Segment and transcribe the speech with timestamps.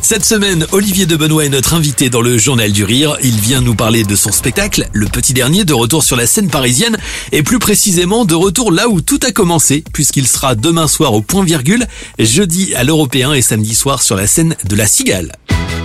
[0.00, 3.16] Cette semaine, Olivier de Benoît est notre invité dans le Journal du Rire.
[3.22, 6.48] Il vient nous parler de son spectacle, Le Petit Dernier, de retour sur la scène
[6.48, 6.96] parisienne,
[7.32, 11.20] et plus précisément de retour là où tout a commencé, puisqu'il sera demain soir au
[11.20, 11.86] point virgule,
[12.18, 15.32] jeudi à l'Européen et samedi soir sur la scène de la Cigale.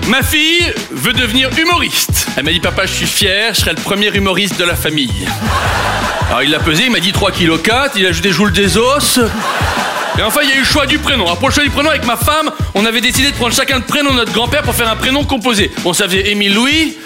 [0.10, 2.28] Ma fille veut devenir humoriste.
[2.38, 5.28] Elle m'a dit papa je suis fier, je serai le premier humoriste de la famille.
[6.28, 8.78] Alors il l'a pesé, il m'a dit 3 kg 4, il a ajouté joule des
[8.78, 9.20] os.
[10.18, 11.26] Et enfin il y a eu le choix du prénom.
[11.36, 13.84] Pour le choix du prénom avec ma femme, on avait décidé de prendre chacun le
[13.84, 15.72] prénom de notre grand-père pour faire un prénom composé.
[15.84, 16.98] Bon ça faisait Émile Louis.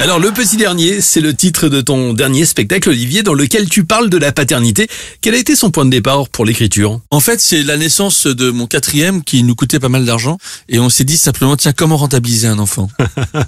[0.00, 3.84] Alors, Le Petit Dernier, c'est le titre de ton dernier spectacle, Olivier, dans lequel tu
[3.84, 4.86] parles de la paternité.
[5.22, 7.00] Quel a été son point de départ pour l'écriture?
[7.10, 10.36] En fait, c'est la naissance de mon quatrième qui nous coûtait pas mal d'argent.
[10.68, 12.90] Et on s'est dit simplement, tiens, comment rentabiliser un enfant?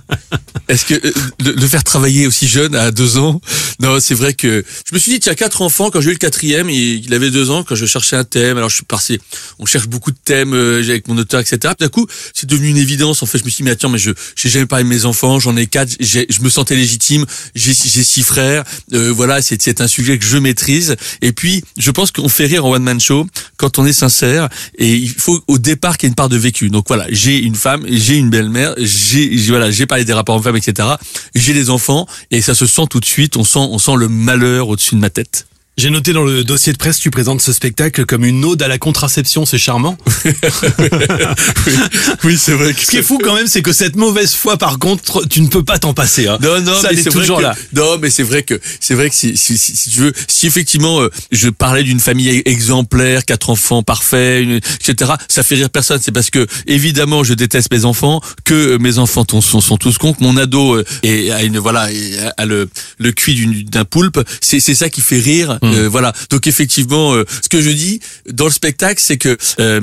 [0.68, 1.12] Est-ce que euh,
[1.44, 3.40] le, le faire travailler aussi jeune, à deux ans?
[3.80, 6.18] Non, c'est vrai que je me suis dit, tiens, quatre enfants, quand j'ai eu le
[6.18, 9.20] quatrième, il, il avait deux ans, quand je cherchais un thème, alors je suis passé,
[9.58, 11.74] on cherche beaucoup de thèmes euh, avec mon auteur, etc.
[11.78, 13.22] D'un coup, c'est devenu une évidence.
[13.22, 15.04] En fait, je me suis dit, mais attends, mais je j'ai jamais parlé de mes
[15.04, 19.80] enfants, j'en ai quatre, j'ai- je me sentais légitime, j'ai six frères, euh, voilà, c'est
[19.80, 20.96] un sujet que je maîtrise.
[21.22, 24.48] Et puis, je pense qu'on fait rire en one man show quand on est sincère.
[24.78, 26.68] Et il faut au départ qu'il y ait une part de vécu.
[26.70, 30.36] Donc voilà, j'ai une femme, j'ai une belle-mère, j'ai j'ai- voilà, j'ai parlé des rapports
[30.36, 30.88] hommes-femmes, etc.
[31.34, 33.36] J'ai des enfants et ça se sent tout de suite.
[33.36, 35.46] On sent on sent le malheur au-dessus de ma tête.
[35.78, 38.68] J'ai noté dans le dossier de presse, tu présentes ce spectacle comme une ode à
[38.68, 39.98] la contraception, c'est charmant.
[42.24, 42.72] oui, c'est vrai.
[42.72, 45.42] Que Ce qui est fou quand même, c'est que cette mauvaise foi, par contre, tu
[45.42, 46.28] ne peux pas t'en passer.
[46.28, 46.38] Hein.
[46.40, 47.54] Non, non, ça mais c'est vrai toujours que- là.
[47.74, 50.46] Non, mais c'est vrai que c'est vrai que si, si, si, si tu veux, si
[50.46, 55.12] effectivement euh, je parlais d'une famille exemplaire, quatre enfants parfaits, une- etc.
[55.28, 56.00] Ça fait rire personne.
[56.02, 59.98] C'est parce que évidemment je déteste mes enfants, que euh, mes enfants sont, sont, tous
[59.98, 61.88] cons, que mon ado euh, est, a une voilà
[62.38, 64.18] a le le cuit d'un poulpe.
[64.40, 65.58] C'est c'est ça qui fait rire.
[65.74, 66.12] Euh, voilà.
[66.30, 68.00] Donc effectivement, euh, ce que je dis
[68.30, 69.80] dans le spectacle, c'est que euh,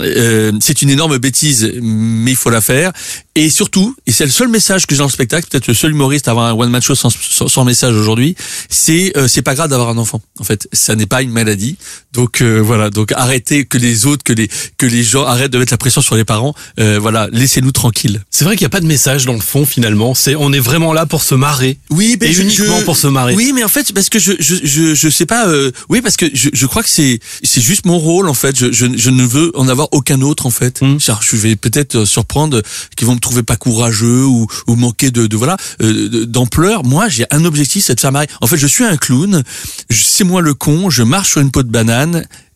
[0.00, 2.92] euh, c'est une énorme bêtise, mais il faut la faire.
[3.34, 5.92] Et surtout, et c'est le seul message que j'ai dans le spectacle, peut-être le seul
[5.92, 8.36] humoriste à avoir un one man show sans, sans, sans message aujourd'hui,
[8.68, 10.20] c'est euh, c'est pas grave d'avoir un enfant.
[10.38, 11.76] En fait, ça n'est pas une maladie.
[12.12, 15.58] Donc euh, voilà, donc arrêtez que les autres, que les que les gens arrêtent de
[15.58, 16.54] mettre la pression sur les parents.
[16.78, 18.22] Euh, voilà, laissez-nous tranquilles.
[18.30, 20.14] C'est vrai qu'il n'y a pas de message dans le fond finalement.
[20.14, 21.78] C'est on est vraiment là pour se marrer.
[21.90, 23.34] Oui, Et uniquement pour se marrer.
[23.34, 25.46] Oui, mais en fait, parce que je je je, je sais pas.
[25.48, 28.58] euh, oui, parce que je, je crois que c'est c'est juste mon rôle en fait.
[28.58, 30.82] Je, je je ne veux en avoir aucun autre en fait.
[30.82, 30.98] Mm.
[30.98, 32.60] Car je vais peut-être euh, surprendre
[32.96, 36.84] qu'ils vont me trouver pas courageux ou ou manquer de de voilà euh, d'ampleur.
[36.84, 38.28] Moi, j'ai un objectif, c'est de faire marrer.
[38.42, 39.42] En fait, je suis un clown.
[39.88, 40.90] Je- C'est moi le con.
[40.90, 42.01] Je marche sur une peau de banane.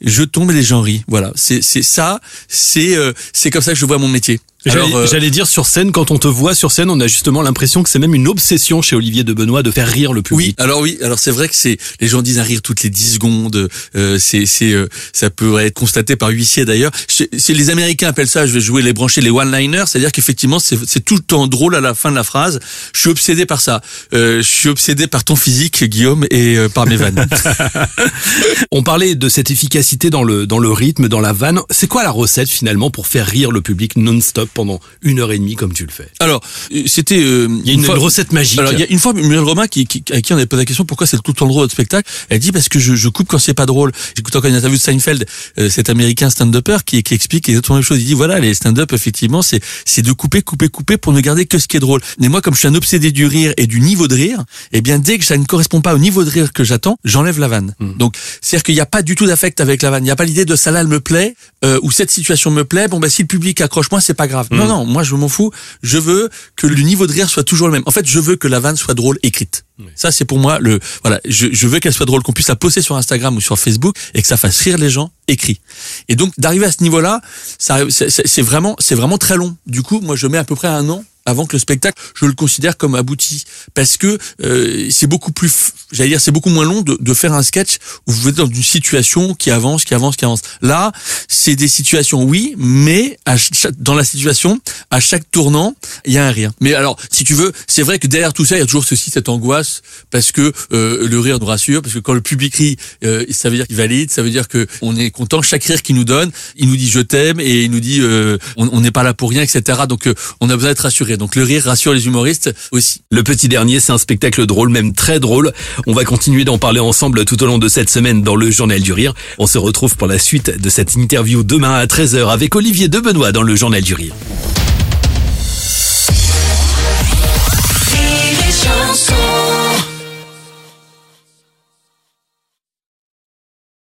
[0.01, 1.05] Je tombe et les gens rient.
[1.09, 1.33] Voilà.
[1.35, 2.21] C'est ça.
[2.49, 4.41] C'est euh, c'est comme ça que je vois mon métier.
[4.65, 7.43] J'allais euh, j'allais dire sur scène, quand on te voit sur scène, on a justement
[7.43, 10.47] l'impression que c'est même une obsession chez Olivier de Benoît de faire rire le Oui,
[10.47, 10.61] public.
[10.61, 13.15] alors oui, alors c'est vrai que c'est les gens disent un rire toutes les 10
[13.15, 13.69] secondes.
[13.95, 16.91] Euh, c'est c'est euh, ça peut être constaté par huissier d'ailleurs.
[17.07, 20.79] C'est les Américains appellent ça, je vais jouer les brancher les one-liners, c'est-à-dire qu'effectivement c'est
[20.87, 22.59] c'est tout le temps drôle à la fin de la phrase.
[22.95, 23.83] Je suis obsédé par ça.
[24.15, 27.27] Euh, je suis obsédé par ton physique, Guillaume, et euh, par mes vannes.
[28.73, 31.61] On parlait de cette efficacité dans le dans le rythme, dans la vanne.
[31.71, 34.49] C'est quoi la recette finalement pour faire rire le public non-stop?
[34.57, 36.41] Pendant une heure et demie comme tu le fais Alors
[36.73, 38.59] euh, c'était euh, Il y a une, une recette magique.
[38.59, 40.63] Alors, il y a une fois, Muriel Romain, qui, qui, à qui on avait posé
[40.63, 42.95] la question pourquoi c'est tout le temps drôle votre spectacle, elle dit parce que je,
[42.95, 43.93] je coupe quand c'est pas drôle.
[44.17, 45.27] J'écoute encore une interview de Seinfeld,
[45.59, 48.01] euh, cet américain stand-upper, qui, qui explique exactement la même chose.
[48.01, 51.45] Il dit voilà, les stand-up, effectivement, c'est, c'est de couper, couper, couper pour ne garder
[51.45, 52.01] que ce qui est drôle.
[52.19, 54.81] Mais moi, comme je suis un obsédé du rire et du niveau de rire, eh
[54.81, 57.49] bien, dès que ça ne correspond pas au niveau de rire que j'attends, j'enlève la
[57.49, 57.75] vanne.
[57.99, 60.03] Donc, c'est-à-dire qu'il n'y a pas du tout d'affect avec la vanne.
[60.03, 61.35] Il n'y a pas l'idée de ça là elle me plaît,
[61.65, 62.89] euh, ou cette situation me plaît.
[62.89, 64.36] Bon, bah, si le public accroche moins, c'est pas grave.
[64.51, 65.51] Non, non, moi, je m'en fous.
[65.83, 67.83] Je veux que le niveau de rire soit toujours le même.
[67.87, 69.65] En fait, je veux que la vanne soit drôle écrite.
[69.95, 72.57] Ça, c'est pour moi le, voilà, je, je veux qu'elle soit drôle, qu'on puisse la
[72.57, 75.61] poster sur Instagram ou sur Facebook et que ça fasse rire les gens écrit.
[76.09, 77.21] Et donc, d'arriver à ce niveau-là,
[77.59, 79.57] c'est vraiment, c'est vraiment très long.
[79.67, 82.25] Du coup, moi, je mets à peu près un an avant que le spectacle, je
[82.25, 83.45] le considère comme abouti.
[83.75, 87.33] Parce que euh, c'est beaucoup plus, j'allais dire, c'est beaucoup moins long de, de faire
[87.35, 87.77] un sketch
[88.07, 90.41] où vous êtes dans une situation qui avance, qui avance, qui avance.
[90.63, 90.93] Là,
[91.29, 94.59] c'est des situations, oui, mais à chaque- dans la situation,
[94.91, 95.75] à chaque tournant,
[96.05, 96.53] il y a un rire.
[96.61, 98.85] Mais alors, si tu veux, c'est vrai que derrière tout ça, il y a toujours
[98.85, 102.55] ceci, cette angoisse, parce que euh, le rire nous rassure, parce que quand le public
[102.55, 105.43] rit, euh, ça veut dire qu'il valide, ça veut dire que on est content.
[105.43, 108.39] Chaque rire qu'il nous donne, il nous dit je t'aime et il nous dit euh,
[108.57, 109.81] on on n'est pas là pour rien, etc.
[109.89, 111.16] Donc euh, on a besoin d'être rassuré.
[111.17, 113.03] Donc le rire rassure les humoristes aussi.
[113.11, 115.53] Le petit dernier, c'est un spectacle drôle, même très drôle.
[115.87, 118.81] On va continuer d'en parler ensemble tout au long de cette semaine dans le Journal
[118.81, 119.15] du Rire.
[119.39, 123.33] On se retrouve pour la suite de cette interview demain à 13h avec Olivier Debenois
[123.33, 124.15] dans le Journal du Rire.